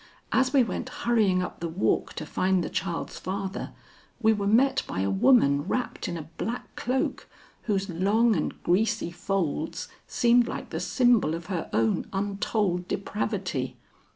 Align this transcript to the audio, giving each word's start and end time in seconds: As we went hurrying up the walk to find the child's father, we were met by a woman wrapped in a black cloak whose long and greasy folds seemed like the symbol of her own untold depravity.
As 0.31 0.51
we 0.51 0.63
went 0.63 0.89
hurrying 0.89 1.43
up 1.43 1.59
the 1.59 1.67
walk 1.67 2.13
to 2.13 2.25
find 2.25 2.63
the 2.63 2.71
child's 2.71 3.19
father, 3.19 3.71
we 4.19 4.33
were 4.33 4.47
met 4.47 4.81
by 4.87 5.01
a 5.01 5.11
woman 5.11 5.67
wrapped 5.67 6.07
in 6.07 6.17
a 6.17 6.27
black 6.39 6.75
cloak 6.75 7.29
whose 7.65 7.87
long 7.87 8.35
and 8.35 8.63
greasy 8.63 9.11
folds 9.11 9.89
seemed 10.07 10.47
like 10.47 10.71
the 10.71 10.79
symbol 10.79 11.35
of 11.35 11.45
her 11.53 11.69
own 11.71 12.07
untold 12.13 12.87
depravity. 12.87 13.77